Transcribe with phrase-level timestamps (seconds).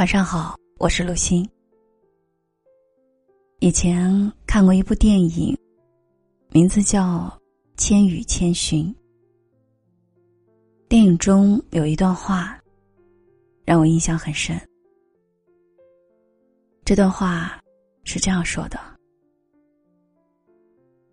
[0.00, 1.46] 晚上好，我是陆欣。
[3.58, 5.54] 以前看过一部电影，
[6.48, 7.28] 名字叫
[7.76, 8.86] 《千与千寻》。
[10.88, 12.58] 电影中有一段话，
[13.66, 14.58] 让我印象很深。
[16.82, 17.62] 这段话
[18.04, 18.80] 是这样说的：“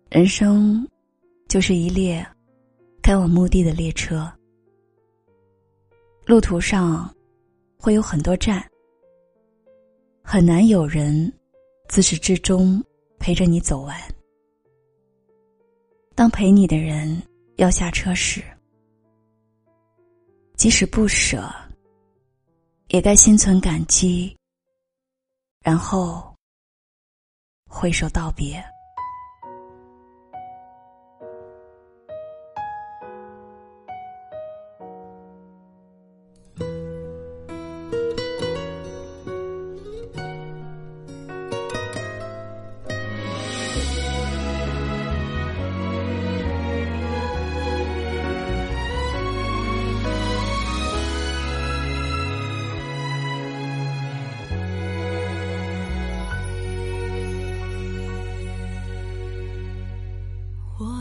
[0.08, 0.88] 人生
[1.46, 2.26] 就是一列
[3.02, 4.32] 开往目的的列车，
[6.24, 7.14] 路途上
[7.78, 8.66] 会有很多站。”
[10.30, 11.32] 很难有人
[11.88, 12.84] 自始至终
[13.18, 13.98] 陪着你走完。
[16.14, 17.22] 当陪你的人
[17.56, 18.42] 要下车时，
[20.54, 21.50] 即使不舍，
[22.88, 24.36] 也该心存感激，
[25.62, 26.36] 然后
[27.66, 28.62] 挥手道别。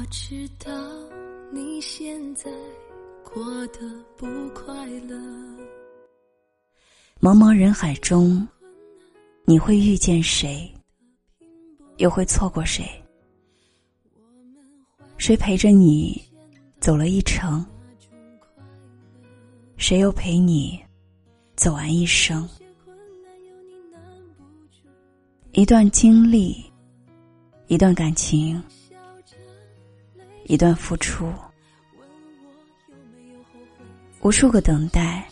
[0.10, 0.72] 知道
[1.52, 2.50] 你现在
[3.24, 3.80] 过得
[4.16, 5.18] 不快乐。
[7.20, 8.48] 茫茫人海中，
[9.44, 10.72] 你会遇见谁，
[11.98, 12.86] 又会错过谁？
[15.18, 16.22] 谁陪着你
[16.80, 17.66] 走了一程？
[19.76, 20.80] 谁又陪你
[21.56, 22.48] 走完一生？
[25.52, 26.64] 一段经历，
[27.68, 28.62] 一段感情。
[30.48, 31.30] 一段付出，
[34.22, 35.28] 无数个等待，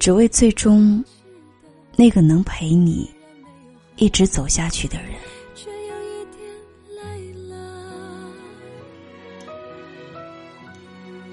[0.00, 1.04] 只为最终
[1.94, 3.10] 那个能陪你
[3.96, 5.12] 一直走下去的人。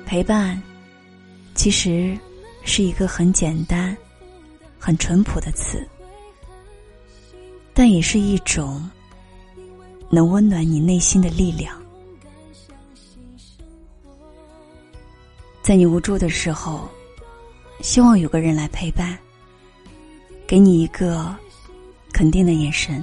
[0.05, 0.61] 陪伴，
[1.55, 2.17] 其实
[2.65, 3.95] 是一个很简单、
[4.77, 5.87] 很淳朴的词，
[7.73, 8.89] 但也是一种
[10.09, 11.80] 能温暖你内心的力量。
[15.71, 16.85] 在你无助的时候，
[17.79, 19.17] 希望有个人来陪伴，
[20.45, 21.33] 给你一个
[22.11, 23.01] 肯定的眼神；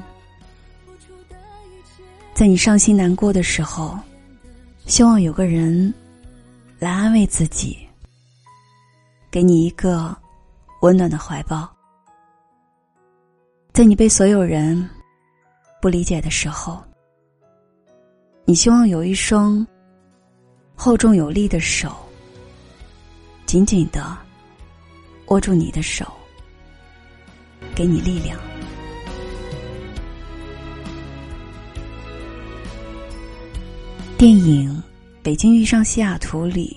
[2.35, 3.99] 在你伤心难过的时候，
[4.85, 5.95] 希望有个人
[6.79, 7.79] 来安慰自己，
[9.31, 10.15] 给你一个
[10.83, 11.67] 温暖的怀抱；
[13.73, 14.87] 在你被所有人
[15.81, 16.85] 不理解的时候，
[18.45, 19.67] 你希望有一双
[20.75, 21.91] 厚重有力的手。
[23.49, 24.15] 紧紧的
[25.29, 26.07] 握住你的手，
[27.75, 28.39] 给你力量。
[34.19, 34.71] 电影
[35.23, 36.77] 《北京遇上西雅图》里，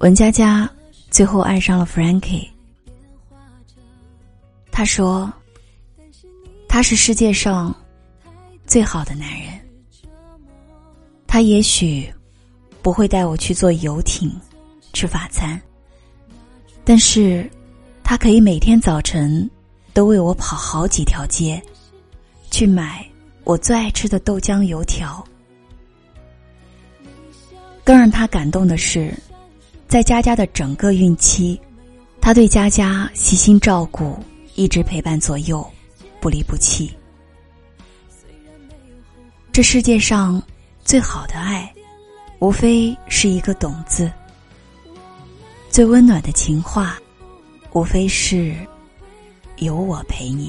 [0.00, 0.70] 文佳佳
[1.10, 2.46] 最后爱上了 Frankie。
[4.70, 5.32] 他说
[6.68, 7.74] ：“他是世界上
[8.66, 9.48] 最好的男人。
[11.26, 12.12] 他也许
[12.82, 14.30] 不会带我去坐游艇。”
[14.94, 15.60] 吃法餐，
[16.84, 17.50] 但是，
[18.04, 19.50] 他可以每天早晨
[19.92, 21.60] 都为我跑好几条街，
[22.50, 23.04] 去买
[23.42, 25.22] 我最爱吃的豆浆油条。
[27.82, 29.12] 更让他感动的是，
[29.88, 31.60] 在佳佳的整个孕期，
[32.20, 34.16] 他对佳佳悉心照顾，
[34.54, 35.68] 一直陪伴左右，
[36.20, 36.90] 不离不弃。
[39.52, 40.40] 这世界上
[40.84, 41.70] 最好的爱，
[42.38, 44.10] 无非是一个“懂”字。
[45.74, 46.96] 最温暖的情话，
[47.72, 48.54] 无非是
[49.56, 50.48] 有我陪你。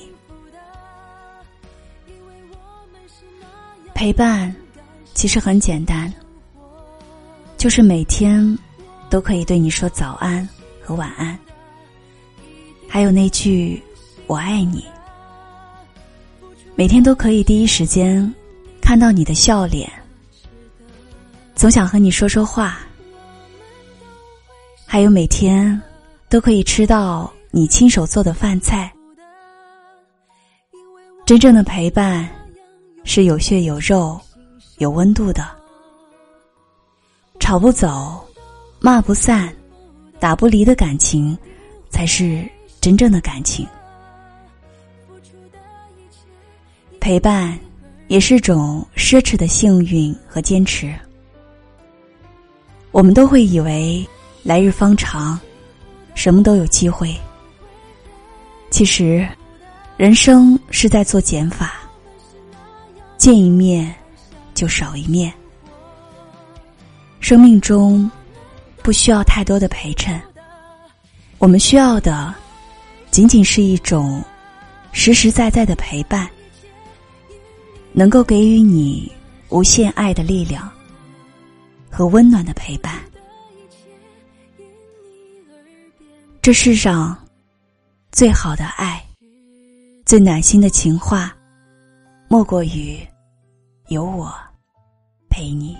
[3.95, 4.55] 陪伴
[5.15, 6.13] 其实很简单，
[7.57, 8.55] 就是每天
[9.09, 10.47] 都可以对你说早安
[10.79, 11.35] 和晚安，
[12.87, 13.81] 还有那句
[14.27, 14.85] 我爱你。
[16.75, 18.31] 每天都可以第一时间
[18.79, 19.91] 看到你的笑脸，
[21.55, 22.84] 总想和你说说话。
[24.95, 25.81] 还有每天
[26.29, 28.89] 都可以吃到你亲手做的饭菜。
[31.25, 32.25] 真正的陪伴
[33.03, 34.17] 是有血有肉、
[34.77, 35.45] 有温度的。
[37.41, 38.25] 吵不走、
[38.79, 39.53] 骂不散、
[40.17, 41.37] 打不离的感情，
[41.89, 42.49] 才是
[42.79, 43.67] 真正的感情。
[47.01, 47.59] 陪伴
[48.07, 50.95] 也是种奢侈的幸运和坚持。
[52.93, 54.07] 我们都会以为。
[54.45, 55.39] 来日方长，
[56.13, 57.11] 什么都有机会。
[58.69, 59.27] 其实，
[59.97, 61.73] 人生是在做减法，
[63.17, 63.91] 见一面
[64.53, 65.33] 就少一面。
[67.19, 68.09] 生命中
[68.83, 70.21] 不需要太多的陪衬，
[71.39, 72.31] 我们需要的
[73.09, 74.23] 仅仅是一种
[74.91, 76.29] 实实在在的陪伴，
[77.93, 79.11] 能够给予你
[79.49, 80.71] 无限爱的力量
[81.89, 83.01] 和温暖的陪伴。
[86.45, 87.17] 这世上
[88.11, 89.03] 最好的爱，
[90.05, 91.35] 最暖心的情话，
[92.27, 92.99] 莫过于
[93.87, 94.31] 有我
[95.27, 95.75] 陪你。